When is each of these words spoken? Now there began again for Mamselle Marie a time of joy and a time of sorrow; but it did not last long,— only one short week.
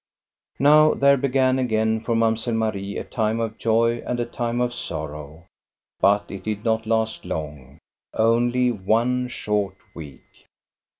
Now 0.57 0.95
there 0.95 1.15
began 1.15 1.59
again 1.59 1.99
for 1.99 2.15
Mamselle 2.15 2.55
Marie 2.55 2.97
a 2.97 3.03
time 3.03 3.39
of 3.39 3.59
joy 3.59 4.01
and 4.03 4.19
a 4.19 4.25
time 4.25 4.59
of 4.59 4.73
sorrow; 4.73 5.45
but 5.99 6.25
it 6.31 6.41
did 6.43 6.65
not 6.65 6.87
last 6.87 7.23
long,— 7.23 7.77
only 8.15 8.71
one 8.71 9.27
short 9.27 9.75
week. 9.93 10.47